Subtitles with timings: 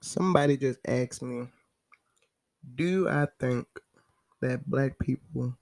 [0.00, 1.48] somebody just asked me,
[2.74, 3.66] do I think
[4.40, 5.56] that black people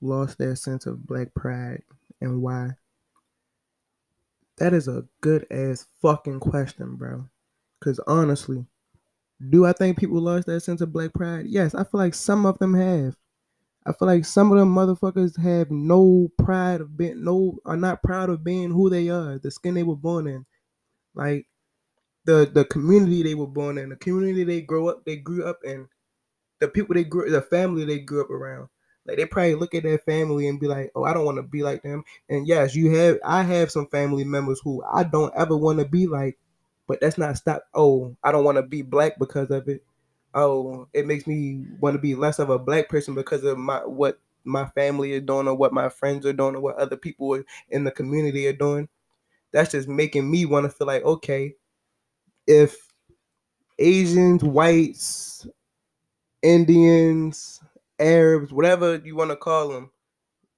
[0.00, 1.82] lost their sense of black pride
[2.20, 2.70] and why?
[4.58, 7.28] That is a good ass fucking question, bro.
[7.80, 8.66] Cause honestly,
[9.50, 11.46] do I think people lost their sense of black pride?
[11.46, 13.16] Yes, I feel like some of them have.
[13.86, 18.02] I feel like some of them motherfuckers have no pride of being no are not
[18.02, 20.46] proud of being who they are, the skin they were born in.
[21.14, 21.46] Like
[22.24, 25.60] the the community they were born in, the community they grow up, they grew up
[25.64, 25.88] in,
[26.60, 28.68] the people they grew, the family they grew up around.
[29.06, 31.42] Like they probably look at their family and be like, "Oh, I don't want to
[31.42, 35.34] be like them." And yes, you have, I have some family members who I don't
[35.36, 36.38] ever want to be like,
[36.86, 37.64] but that's not stop.
[37.74, 39.84] Oh, I don't want to be black because of it.
[40.34, 43.78] Oh, it makes me want to be less of a black person because of my
[43.86, 47.42] what my family is doing or what my friends are doing or what other people
[47.70, 48.88] in the community are doing.
[49.52, 51.54] That's just making me want to feel like, okay,
[52.46, 52.76] if
[53.78, 55.46] Asians, whites,
[56.42, 57.60] Indians,
[57.98, 59.90] Arabs, whatever you want to call them,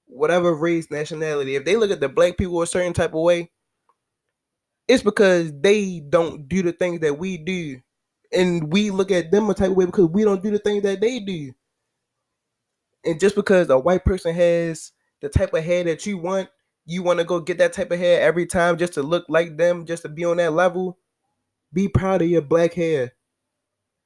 [0.05, 3.51] whatever race, nationality, if they look at the black people a certain type of way,
[4.87, 7.81] it's because they don't do the things that we do.
[8.31, 10.83] And we look at them a type of way because we don't do the things
[10.83, 11.53] that they do.
[13.05, 16.49] And just because a white person has the type of hair that you want,
[16.85, 19.57] you want to go get that type of hair every time just to look like
[19.57, 20.97] them, just to be on that level.
[21.73, 23.13] Be proud of your black hair.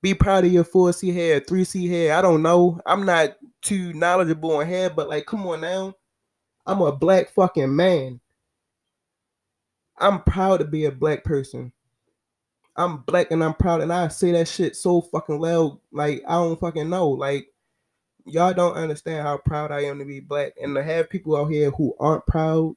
[0.02, 2.16] Be proud of your 4C hair, 3C hair.
[2.16, 2.80] I don't know.
[2.86, 5.94] I'm not too knowledgeable on hair, but like, come on now.
[6.66, 8.20] I'm a black fucking man.
[10.00, 11.72] I'm proud to be a black person.
[12.76, 15.80] I'm black and I'm proud, and I say that shit so fucking loud.
[15.92, 17.10] Like, I don't fucking know.
[17.10, 17.48] Like,
[18.26, 20.54] y'all don't understand how proud I am to be black.
[20.60, 22.76] And to have people out here who aren't proud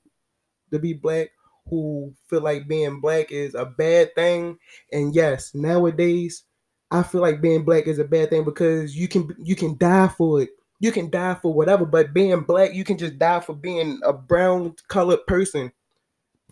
[0.73, 1.31] to be black,
[1.69, 4.59] who feel like being black is a bad thing.
[4.93, 6.45] And yes, nowadays,
[6.91, 10.09] I feel like being black is a bad thing because you can you can die
[10.09, 10.51] for it.
[10.81, 14.12] You can die for whatever, but being black, you can just die for being a
[14.12, 15.72] brown colored person,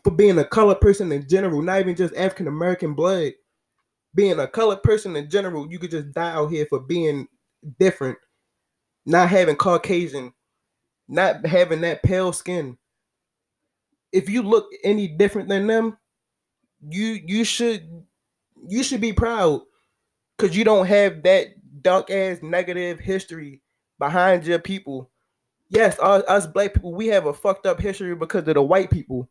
[0.04, 3.32] for being a colored person in general, not even just African American blood.
[4.14, 7.28] Being a colored person in general, you could just die out here for being
[7.78, 8.18] different,
[9.06, 10.32] not having Caucasian,
[11.08, 12.76] not having that pale skin.
[14.12, 15.96] If you look any different than them,
[16.88, 18.04] you you should
[18.68, 19.62] you should be proud
[20.36, 21.48] because you don't have that
[21.82, 23.62] dark ass negative history
[23.98, 25.10] behind your people.
[25.70, 28.90] Yes, us, us black people, we have a fucked up history because of the white
[28.90, 29.30] people.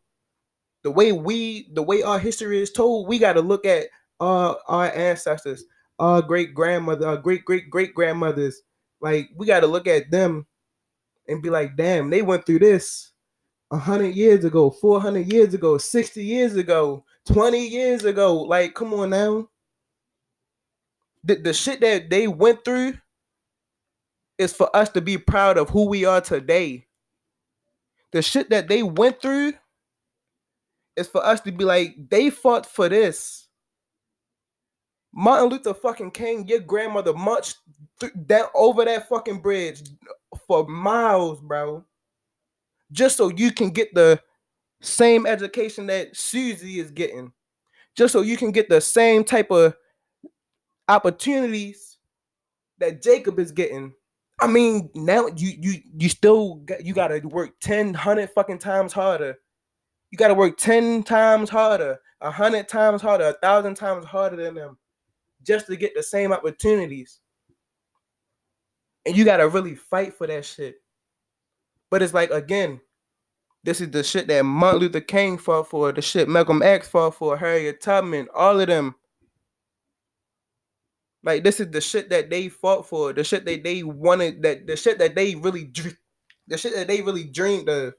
[0.82, 3.88] The way we, the way our history is told, we got to look at
[4.20, 5.64] our our ancestors,
[5.98, 8.62] our great grandmother, our great great great grandmothers.
[9.00, 10.46] Like we got to look at them
[11.28, 13.11] and be like, damn, they went through this
[13.78, 18.42] hundred years ago, four hundred years ago, sixty years ago, twenty years ago.
[18.42, 19.48] Like, come on now
[21.24, 22.94] the, the shit that they went through
[24.38, 26.86] is for us to be proud of who we are today.
[28.12, 29.54] The shit that they went through
[30.96, 33.48] is for us to be like, they fought for this.
[35.14, 37.58] Martin Luther fucking King, your grandmother marched
[38.00, 39.82] th- down over that fucking bridge
[40.46, 41.84] for miles, bro.
[42.92, 44.20] Just so you can get the
[44.80, 47.32] same education that Susie is getting.
[47.96, 49.74] Just so you can get the same type of
[50.88, 51.98] opportunities
[52.78, 53.94] that Jacob is getting.
[54.40, 58.92] I mean, now you you you still got, you gotta work 10, 100 fucking times
[58.92, 59.38] harder.
[60.10, 64.54] You gotta work 10 times harder, a hundred times harder, a thousand times harder than
[64.54, 64.78] them
[65.42, 67.20] just to get the same opportunities.
[69.06, 70.81] And you gotta really fight for that shit.
[71.92, 72.80] But it's like again,
[73.64, 77.14] this is the shit that Martin Luther King fought for, the shit Malcolm X fought
[77.16, 78.94] for, Harriet Tubman, all of them
[81.22, 84.66] like this is the shit that they fought for, the shit that they wanted, that
[84.66, 85.70] the shit that they really,
[86.48, 87.92] the shit that they really dreamed of,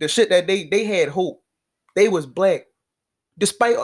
[0.00, 1.44] the shit that they they had hope.
[1.94, 2.66] They was black,
[3.38, 3.76] despite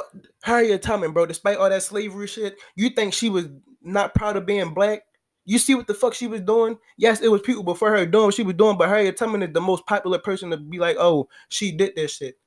[0.43, 1.27] Harriet Tubman, bro.
[1.27, 3.47] Despite all that slavery shit, you think she was
[3.81, 5.03] not proud of being black?
[5.51, 6.79] You see what the fuck she was doing?
[6.97, 9.53] Yes, it was people before her doing what she was doing, but Harriet Tubman is
[9.53, 12.39] the most popular person to be like, oh, she did this shit.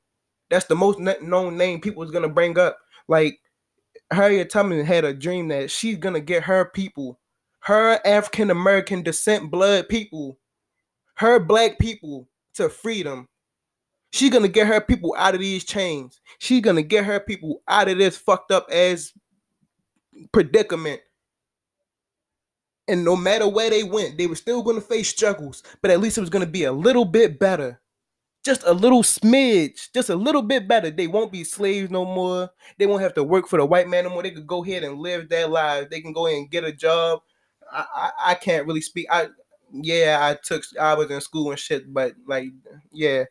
[0.50, 2.78] That's the most known name people is gonna bring up.
[3.10, 3.42] Like
[4.10, 7.20] Harriet Tubman had a dream that she's gonna get her people,
[7.60, 10.40] her African American descent blood people,
[11.16, 13.28] her black people to freedom.
[14.14, 16.22] She's gonna get her people out of these chains.
[16.38, 19.12] She's gonna get her people out of this fucked up ass
[20.32, 21.02] predicament.
[22.88, 26.18] And no matter where they went, they were still gonna face struggles, but at least
[26.18, 27.80] it was gonna be a little bit better.
[28.46, 30.92] just a little smidge, just a little bit better.
[30.92, 32.50] They won't be slaves no more.
[32.78, 34.24] They won't have to work for the white man no more.
[34.24, 35.88] They could go ahead and live their lives.
[35.90, 37.22] They can go ahead and get a job.
[37.72, 39.08] I, I, I can't really speak.
[39.12, 39.30] I
[39.74, 42.50] yeah, I took I was in school and shit, but like
[42.92, 43.26] yeah.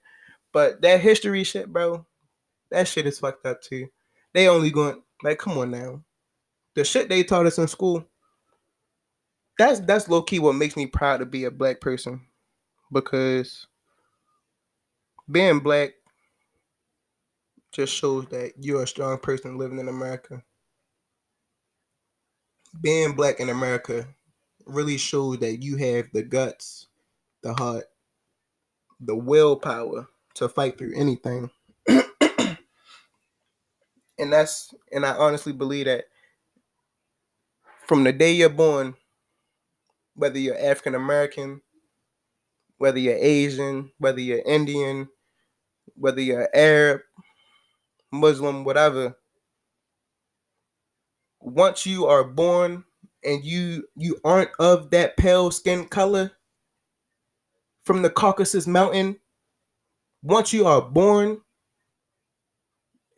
[0.52, 2.06] But that history shit, bro,
[2.70, 3.88] that shit is fucked up too.
[4.34, 6.02] They only going like come on now.
[6.74, 8.06] The shit they taught us in school.
[9.62, 12.22] That's that's low key what makes me proud to be a black person.
[12.90, 13.68] Because
[15.30, 15.90] being black
[17.70, 20.42] just shows that you're a strong person living in America.
[22.80, 24.08] Being black in America
[24.66, 26.88] really shows that you have the guts,
[27.44, 27.84] the heart,
[28.98, 31.48] the willpower to fight through anything.
[31.88, 32.58] and
[34.18, 36.06] that's and I honestly believe that
[37.86, 38.96] from the day you're born,
[40.14, 41.62] whether you're African American,
[42.78, 45.08] whether you're Asian, whether you're Indian,
[45.94, 47.02] whether you're Arab,
[48.12, 49.16] Muslim, whatever,
[51.40, 52.84] once you are born
[53.24, 56.32] and you you aren't of that pale skin color
[57.84, 59.18] from the Caucasus mountain,
[60.22, 61.40] once you are born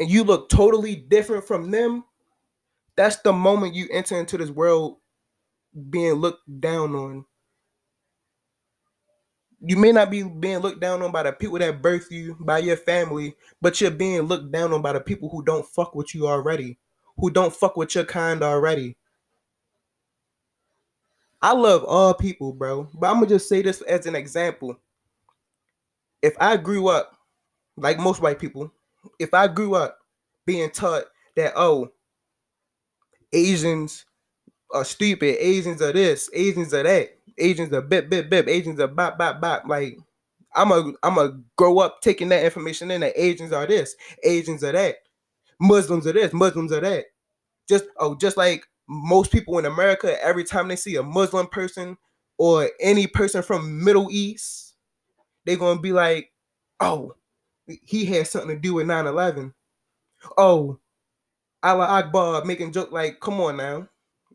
[0.00, 2.05] and you look totally different from them,
[2.97, 4.99] that's the moment you enter into this world
[5.91, 7.25] being looked down on
[9.67, 12.59] you may not be being looked down on by the people that birth you, by
[12.59, 16.15] your family, but you're being looked down on by the people who don't fuck with
[16.15, 16.79] you already,
[17.17, 18.97] who don't fuck with your kind already.
[21.41, 24.79] I love all people, bro, but I'm gonna just say this as an example.
[26.21, 27.17] If I grew up
[27.76, 28.73] like most white people,
[29.19, 29.99] if I grew up
[30.47, 31.05] being taught
[31.37, 31.91] that, oh,
[33.32, 34.05] Asians
[34.72, 38.88] are stupid, Asians are this, Asians are that, Asians are bip bip bip, Asians are
[38.88, 39.64] bop bop bop.
[39.66, 39.99] Like
[40.55, 44.64] I'm a I'm a grow up taking that information in that Asians are this, Asians
[44.64, 44.96] are that,
[45.61, 47.06] Muslims are this, Muslims are that.
[47.69, 51.96] Just oh, just like most people in America, every time they see a Muslim person
[52.38, 54.75] or any person from Middle East,
[55.44, 56.31] they're gonna be like,
[56.81, 57.14] oh,
[57.66, 59.52] he had something to do with 9-11.
[60.37, 60.78] Oh,
[61.62, 63.88] Allah Akbar making joke like, come on now.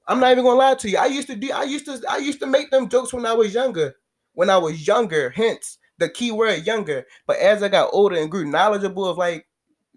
[0.09, 0.97] I'm not even gonna lie to you.
[0.97, 3.33] I used to do I used to I used to make them jokes when I
[3.33, 3.95] was younger.
[4.33, 7.05] When I was younger, hence the key word younger.
[7.27, 9.45] But as I got older and grew knowledgeable of like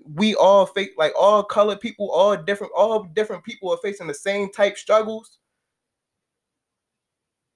[0.05, 4.15] we all face like all colored people, all different, all different people are facing the
[4.15, 5.39] same type struggles.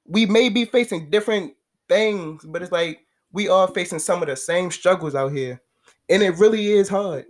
[0.06, 1.52] We may be facing different
[1.90, 3.00] things, but it's like
[3.32, 5.60] we are facing some of the same struggles out here.
[6.08, 7.26] And it really is hard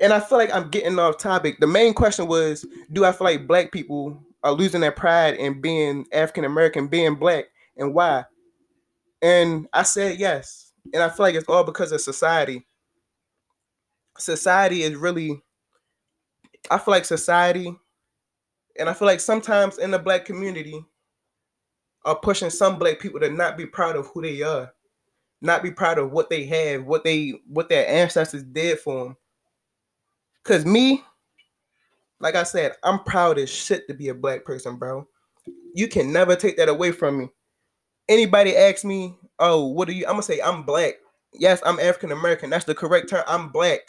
[0.00, 1.60] and I feel like I'm getting off topic.
[1.60, 5.60] The main question was, do I feel like black people are losing their pride in
[5.60, 8.24] being African American, being black, and why?
[9.20, 10.72] And I said yes.
[10.94, 12.66] And I feel like it's all because of society.
[14.16, 15.42] Society is really,
[16.70, 17.76] I feel like society,
[18.78, 20.82] and I feel like sometimes in the black community
[22.06, 24.72] are pushing some black people to not be proud of who they are,
[25.42, 29.16] not be proud of what they have, what they what their ancestors did for them
[30.44, 31.04] Cause me,
[32.20, 35.06] like I said, I'm proud as shit to be a black person, bro.
[35.74, 37.28] You can never take that away from me.
[38.08, 40.04] Anybody ask me, oh, what are you?
[40.06, 40.94] I'm gonna say I'm black.
[41.32, 42.50] Yes, I'm African American.
[42.50, 43.24] That's the correct term.
[43.28, 43.80] I'm black.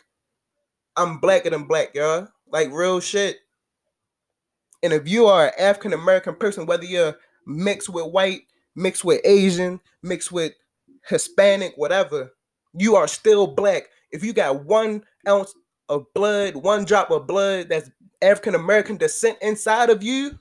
[0.95, 2.27] I'm blacker than black, y'all.
[2.51, 3.37] Like real shit.
[4.83, 7.15] And if you are an African American person, whether you're
[7.45, 8.41] mixed with white,
[8.75, 10.53] mixed with Asian, mixed with
[11.07, 12.31] Hispanic, whatever,
[12.73, 13.83] you are still black.
[14.11, 15.53] If you got one ounce
[15.91, 20.31] of blood, one drop of blood that's African American descent inside of you,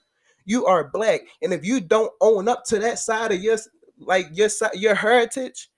[0.44, 1.22] you are black.
[1.42, 3.58] And if you don't own up to that side of your
[3.98, 5.68] like your your heritage,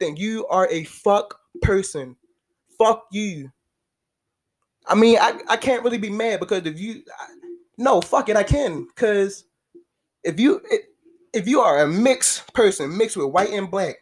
[0.00, 2.16] then you are a fuck person.
[2.78, 3.50] Fuck you.
[4.86, 7.26] I mean, I, I can't really be mad because if you I,
[7.76, 8.86] no, fuck it, I can.
[8.94, 9.44] Cause
[10.22, 10.62] if you
[11.32, 13.96] if you are a mixed person, mixed with white and black,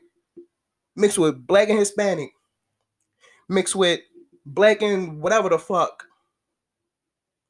[0.94, 2.30] mixed with black and Hispanic,
[3.48, 4.00] mixed with
[4.46, 6.04] black and whatever the fuck.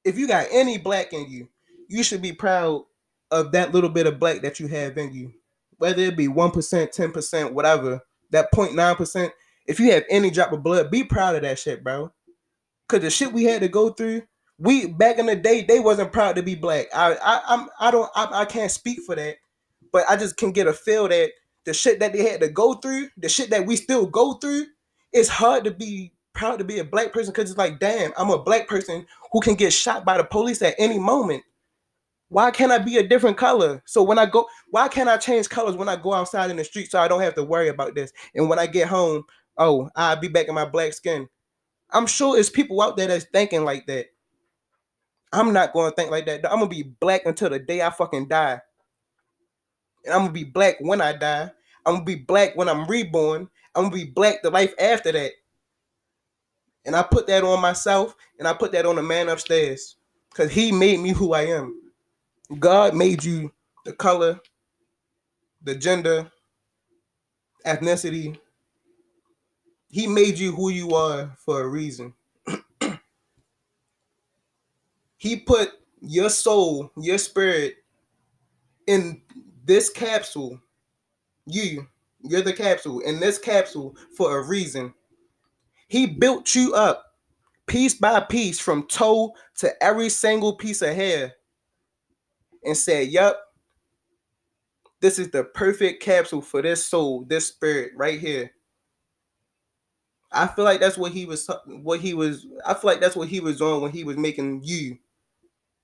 [0.05, 1.49] If you got any black in you,
[1.89, 2.85] you should be proud
[3.31, 5.33] of that little bit of black that you have in you.
[5.79, 8.01] Whether it be 1%, 10%, whatever,
[8.31, 9.31] that 0.9%.
[9.67, 12.13] If you have any drop of blood, be proud of that shit, bro.
[12.89, 14.23] Cause the shit we had to go through,
[14.59, 16.87] we back in the day, they wasn't proud to be black.
[16.95, 19.37] I I I'm I don't I, I can't speak for that,
[19.93, 21.33] but I just can get a feel that
[21.65, 24.67] the shit that they had to go through, the shit that we still go through,
[25.13, 28.31] it's hard to be proud to be a black person because it's like, damn, I'm
[28.31, 31.43] a black person who can get shot by the police at any moment.
[32.29, 33.83] Why can't I be a different color?
[33.87, 36.65] So when I go, why can't I change colors when I go outside in the
[36.65, 38.13] street so I don't have to worry about this?
[38.35, 39.25] And when I get home,
[39.59, 41.29] oh, I'll be back in my black skin.
[41.91, 44.07] I'm sure it's people out there that's thinking like that.
[45.33, 46.45] I'm not going to think like that.
[46.51, 48.61] I'm gonna be black until the day I fucking die.
[50.05, 51.51] And I'm gonna be black when I die.
[51.85, 53.49] I'm gonna be black when I'm reborn.
[53.75, 55.33] I'm gonna be black the life after that.
[56.87, 59.97] And I put that on myself and I put that on the man upstairs.
[60.35, 61.81] Cause he made me who I am.
[62.59, 63.53] God made you
[63.85, 64.41] the color,
[65.63, 66.31] the gender,
[67.67, 68.39] ethnicity.
[69.91, 72.15] He made you who you are for a reason.
[75.17, 77.77] he put your soul, your spirit
[78.87, 79.23] in
[79.65, 80.61] this capsule.
[81.47, 81.87] You,
[82.23, 84.95] you're the capsule in this capsule for a reason.
[85.89, 87.05] He built you up
[87.67, 91.35] piece by piece from toe to every single piece of hair
[92.65, 93.39] and said, Yup,
[95.01, 98.51] this is the perfect capsule for this soul, this spirit right here.
[100.33, 103.29] I feel like that's what he was what he was I feel like that's what
[103.29, 104.99] he was on when he was making you,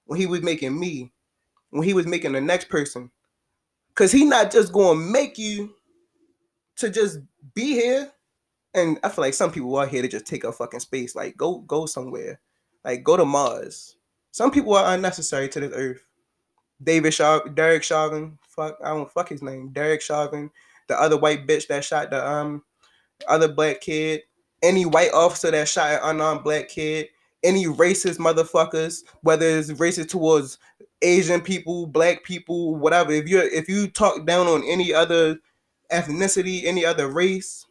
[0.07, 1.13] when he was making me,
[1.71, 3.11] when he was making the next person.
[3.95, 5.75] Cause he not just gonna make you
[6.77, 7.19] to just
[7.55, 8.11] be here.
[8.75, 11.15] And I feel like some people are here to just take up fucking space.
[11.15, 12.41] Like go go somewhere.
[12.85, 13.97] Like go to Mars.
[14.31, 16.05] Some people are unnecessary to this earth.
[16.83, 20.51] David Shaw, Derek Chauvin, fuck, I don't fuck his name, Derek Chauvin,
[20.89, 22.63] the other white bitch that shot the um
[23.29, 24.23] other black kid,
[24.63, 27.09] any white officer that shot an unarmed black kid,
[27.45, 30.59] any racist motherfuckers, whether it's racist towards
[31.03, 33.13] Asian people, black people, whatever.
[33.13, 35.39] If you're if you talk down on any other
[35.93, 37.67] ethnicity, any other race,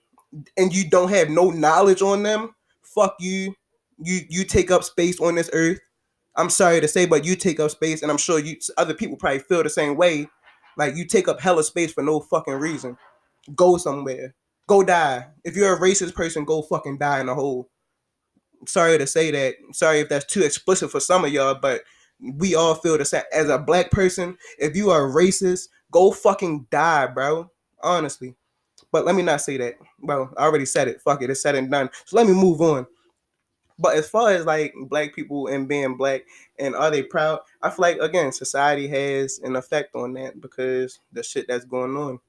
[0.57, 3.55] and you don't have no knowledge on them, fuck you.
[4.03, 5.79] You you take up space on this earth
[6.35, 9.17] I'm sorry to say, but you take up space, and I'm sure you other people
[9.17, 10.27] probably feel the same way.
[10.77, 12.97] Like you take up hella space for no fucking reason.
[13.55, 14.33] Go somewhere.
[14.67, 15.27] Go die.
[15.43, 17.69] If you're a racist person, go fucking die in a hole.
[18.65, 19.55] Sorry to say that.
[19.73, 21.81] Sorry if that's too explicit for some of y'all, but
[22.21, 23.23] we all feel the same.
[23.33, 27.51] As a black person, if you are racist, go fucking die, bro.
[27.83, 28.35] Honestly.
[28.91, 29.75] But let me not say that.
[29.99, 31.01] Well, I already said it.
[31.01, 31.29] Fuck it.
[31.29, 31.89] It's said and done.
[32.05, 32.85] So let me move on.
[33.79, 36.21] But as far as like black people and being black
[36.59, 37.39] and are they proud?
[37.63, 41.95] I feel like again society has an effect on that because the shit that's going
[41.97, 42.19] on.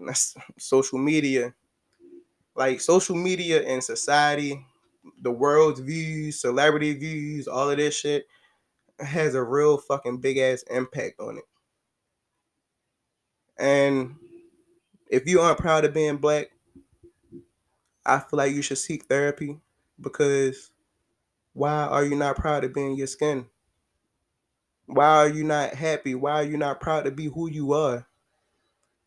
[0.00, 1.52] That's social media.
[2.54, 4.64] Like social media and society,
[5.22, 8.26] the world's views, celebrity views, all of this shit
[9.00, 11.44] has a real fucking big ass impact on it.
[13.58, 14.14] And
[15.08, 16.50] if you aren't proud of being black,
[18.04, 19.60] I feel like you should seek therapy
[20.00, 20.70] because
[21.52, 23.46] why are you not proud of being your skin?
[24.86, 26.14] Why are you not happy?
[26.14, 28.06] Why are you not proud to be who you are?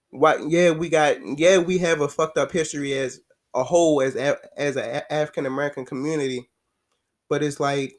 [0.09, 0.37] Why?
[0.47, 1.17] Yeah, we got.
[1.37, 3.21] Yeah, we have a fucked up history as
[3.53, 6.49] a whole, as as an African American community,
[7.29, 7.98] but it's like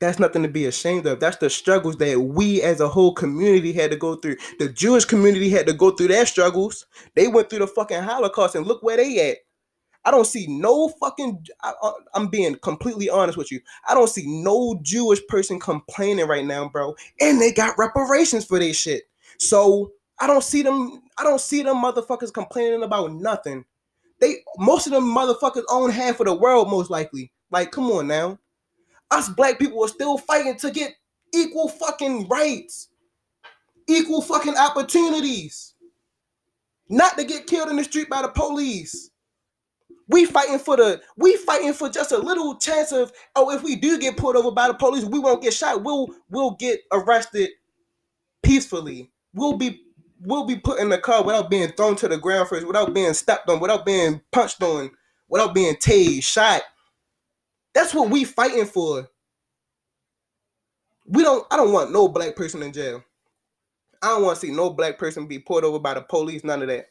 [0.00, 1.18] that's nothing to be ashamed of.
[1.18, 4.36] That's the struggles that we as a whole community had to go through.
[4.58, 6.86] The Jewish community had to go through their struggles.
[7.14, 9.38] They went through the fucking Holocaust and look where they at.
[10.04, 11.46] I don't see no fucking.
[11.62, 11.72] I,
[12.14, 13.60] am being completely honest with you.
[13.88, 16.94] I don't see no Jewish person complaining right now, bro.
[17.20, 19.04] And they got reparations for their shit.
[19.38, 21.02] So I don't see them.
[21.18, 23.64] I don't see them motherfuckers complaining about nothing.
[24.20, 27.32] They most of them motherfuckers own half of the world, most likely.
[27.50, 28.38] Like, come on now.
[29.10, 30.94] Us black people are still fighting to get
[31.34, 32.88] equal fucking rights,
[33.86, 35.74] equal fucking opportunities,
[36.88, 39.10] not to get killed in the street by the police.
[40.08, 43.76] We fighting for the we fighting for just a little chance of oh if we
[43.76, 45.82] do get pulled over by the police we won't get shot.
[45.82, 47.50] We'll we'll get arrested
[48.42, 49.10] peacefully.
[49.34, 49.82] We'll be
[50.20, 53.14] we'll be put in the car without being thrown to the ground first without being
[53.14, 54.90] stepped on without being punched on
[55.28, 56.62] without being tased shot
[57.78, 59.08] that's what we fighting for
[61.06, 63.02] we don't I don't want no black person in jail
[64.02, 66.62] I don't want to see no black person be pulled over by the police none
[66.62, 66.88] of that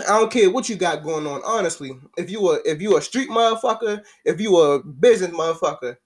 [0.00, 1.42] I don't care what you got going on.
[1.44, 5.96] Honestly, if you a if you a street motherfucker, if you a business motherfucker,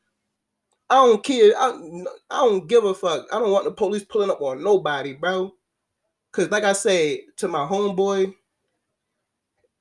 [0.88, 1.52] I don't care.
[1.58, 3.26] I, I don't give a fuck.
[3.30, 5.52] I don't want the police pulling up on nobody, bro.
[6.32, 8.32] Cause like I said to my homeboy,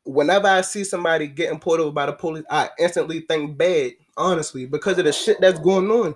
[0.05, 3.93] whenever I see somebody getting pulled over by the police, I instantly think bad.
[4.17, 6.15] Honestly, because of the shit that's going on.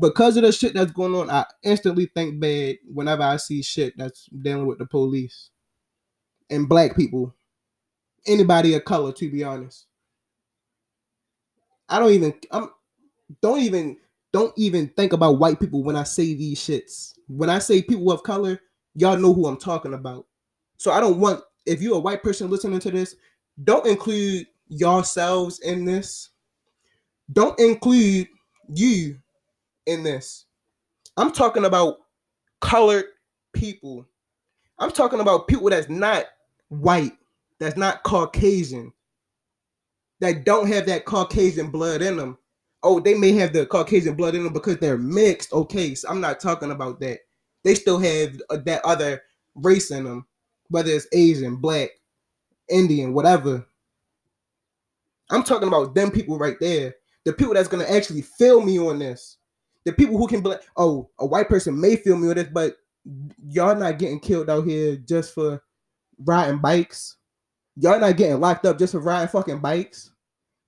[0.00, 3.94] Because of the shit that's going on, I instantly think bad whenever I see shit
[3.96, 5.50] that's dealing with the police
[6.50, 7.34] and black people,
[8.26, 9.86] anybody of color, to be honest.
[11.88, 12.70] I don't even I'm
[13.42, 13.98] don't even
[14.32, 17.12] don't even think about white people when I say these shits.
[17.28, 18.58] When I say people of color,
[18.94, 20.26] y'all know who I'm talking about.
[20.78, 23.16] So I don't want if you're a white person listening to this,
[23.64, 26.30] don't include yourselves in this.
[27.32, 28.28] Don't include
[28.68, 29.18] you
[29.86, 30.46] in this.
[31.16, 31.98] I'm talking about
[32.60, 33.06] colored
[33.52, 34.06] people.
[34.78, 36.24] I'm talking about people that's not
[36.68, 37.12] white,
[37.60, 38.92] that's not Caucasian,
[40.20, 42.38] that don't have that Caucasian blood in them.
[42.82, 45.52] Oh, they may have the Caucasian blood in them because they're mixed.
[45.52, 47.20] Okay, so I'm not talking about that.
[47.62, 49.22] They still have that other
[49.54, 50.26] race in them,
[50.72, 51.90] whether it's Asian, black,
[52.70, 53.66] Indian, whatever.
[55.30, 56.94] I'm talking about them people right there.
[57.24, 59.36] The people that's gonna actually feel me on this.
[59.84, 62.48] The people who can be like, oh, a white person may feel me on this,
[62.52, 62.76] but
[63.48, 65.62] y'all not getting killed out here just for
[66.24, 67.16] riding bikes.
[67.76, 70.10] Y'all not getting locked up just for riding fucking bikes.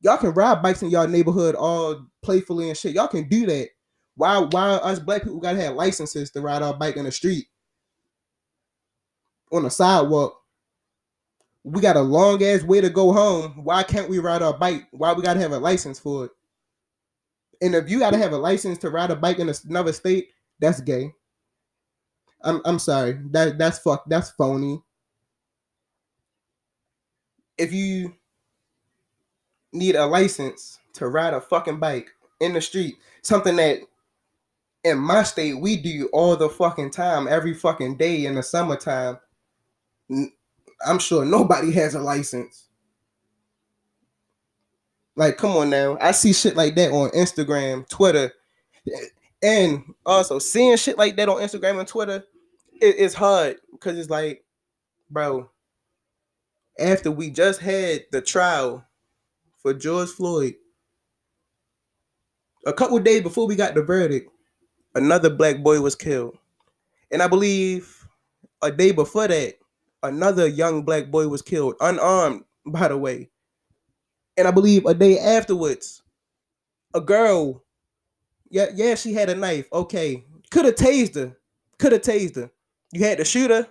[0.03, 2.95] Y'all can ride bikes in y'all neighborhood all playfully and shit.
[2.95, 3.69] Y'all can do that.
[4.17, 7.47] Why why us black people gotta have licenses to ride our bike in the street?
[9.55, 10.43] On the sidewalk.
[11.63, 13.63] We got a long ass way to go home.
[13.63, 14.89] Why can't we ride our bike?
[14.91, 16.33] Why we gotta have a license for it?
[17.63, 20.81] And if you gotta have a license to ride a bike in another state, that's
[20.81, 21.13] gay.
[22.43, 23.21] I'm I'm sorry.
[23.31, 24.05] That that's fuck.
[24.09, 24.83] That's phony.
[27.57, 28.15] If you
[29.73, 32.09] need a license to ride a fucking bike
[32.41, 33.79] in the street, something that
[34.83, 39.19] in my state we do all the fucking time, every fucking day in the summertime.
[40.11, 42.69] I'm sure nobody has a license.
[45.17, 45.97] Like, come on now.
[46.01, 48.33] I see shit like that on Instagram, Twitter,
[49.43, 52.25] and also seeing shit like that on Instagram and Twitter
[52.81, 54.45] it, it's hard because it's like,
[55.11, 55.51] bro,
[56.79, 58.85] after we just had the trial
[59.59, 60.55] for George Floyd,
[62.67, 64.31] a couple days before we got the verdict,
[64.95, 66.37] another black boy was killed.
[67.11, 68.07] And I believe
[68.63, 69.55] a day before that,
[70.05, 73.31] another young black boy was killed, unarmed, by the way.
[74.37, 76.03] And I believe a day afterwards,
[76.95, 77.65] a girl,
[78.51, 79.67] yeah, yeah, she had a knife.
[79.73, 80.25] Okay.
[80.51, 81.37] Could have tased her.
[81.79, 82.51] Could have tased her.
[82.93, 83.67] You had to shoot her.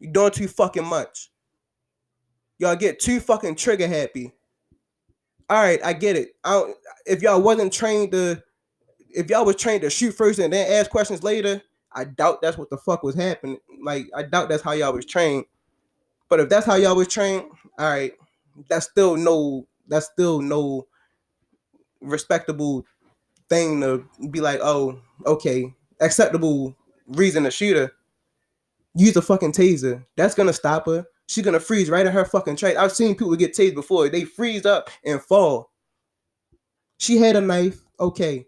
[0.00, 1.30] you doing too fucking much.
[2.58, 4.32] Y'all get too fucking trigger happy.
[5.48, 6.30] All right, I get it.
[6.42, 6.72] I
[7.04, 8.42] if y'all wasn't trained to,
[9.10, 12.58] if y'all was trained to shoot first and then ask questions later, I doubt that's
[12.58, 13.58] what the fuck was happening.
[13.82, 15.44] Like I doubt that's how y'all was trained.
[16.28, 17.44] But if that's how y'all was trained,
[17.78, 18.12] all right,
[18.68, 20.86] that's still no, that's still no
[22.00, 22.84] respectable
[23.48, 27.92] thing to be like, oh, okay, acceptable reason to shoot her
[28.96, 30.04] use a fucking taser.
[30.16, 31.06] That's gonna stop her.
[31.28, 32.76] She's gonna freeze right in her fucking track.
[32.76, 34.08] I've seen people get tased before.
[34.08, 35.70] They freeze up and fall.
[36.98, 37.80] She had a knife.
[38.00, 38.46] Okay.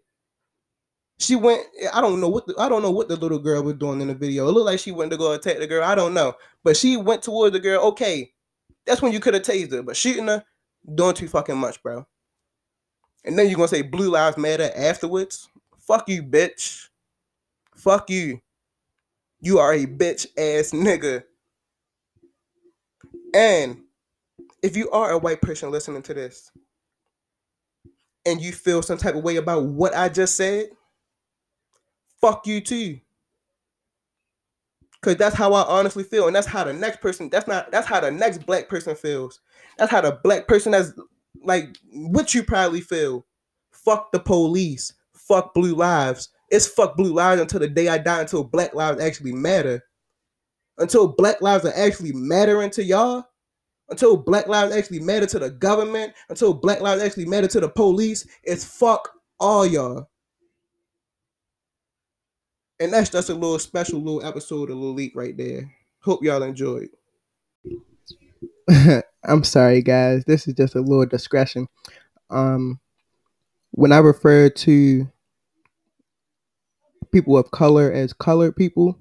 [1.19, 1.63] She went.
[1.93, 4.09] I don't know what the, I don't know what the little girl was doing in
[4.09, 4.49] the video.
[4.49, 5.85] It looked like she went to go attack the girl.
[5.85, 7.83] I don't know, but she went towards the girl.
[7.89, 8.33] Okay,
[8.87, 9.83] that's when you could have tased her.
[9.83, 10.45] But shooting her,
[10.95, 12.07] doing too fucking much, bro.
[13.25, 15.49] And then you're gonna say Blue Lives Matter afterwards.
[15.79, 16.89] Fuck you, bitch.
[17.75, 18.41] Fuck you.
[19.41, 21.25] You are a bitch ass nigga.
[23.35, 23.83] And
[24.63, 26.51] if you are a white person listening to this
[28.27, 30.71] and you feel some type of way about what I just said,
[32.21, 33.01] fuck you too.
[35.01, 37.29] Cause that's how I honestly feel, and that's how the next person.
[37.31, 37.71] That's not.
[37.71, 39.41] That's how the next black person feels.
[39.79, 40.93] That's how the black person that's
[41.45, 43.25] like what you probably feel.
[43.71, 44.93] Fuck the police.
[45.15, 46.31] Fuck blue lives.
[46.51, 49.85] It's fuck blue lives until the day I die, until black lives actually matter.
[50.79, 53.25] Until black lives are actually mattering to y'all.
[53.91, 56.13] Until black lives actually matter to the government.
[56.29, 58.27] Until black lives actually matter to the police.
[58.43, 60.09] It's fuck all y'all.
[62.81, 65.73] And that's just a little special little episode, of little leak right there.
[66.01, 66.89] Hope y'all enjoyed.
[69.25, 70.25] I'm sorry, guys.
[70.25, 71.67] This is just a little discretion.
[72.31, 72.79] Um,
[73.73, 75.09] when I refer to
[77.13, 78.99] people of color as colored people.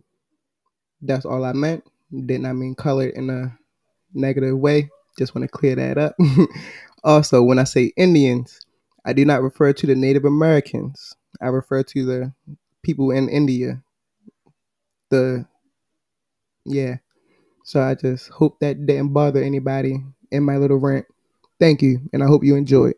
[1.01, 1.83] That's all I meant.
[2.25, 3.57] Did not mean colored in a
[4.13, 4.89] negative way.
[5.17, 6.15] Just want to clear that up.
[7.03, 8.59] also, when I say Indians,
[9.05, 11.13] I do not refer to the Native Americans.
[11.41, 12.33] I refer to the
[12.87, 13.83] people in India.
[15.09, 15.45] The
[16.65, 16.97] yeah.
[17.63, 21.05] So I just hope that didn't bother anybody in my little rant.
[21.59, 22.95] Thank you, and I hope you enjoyed.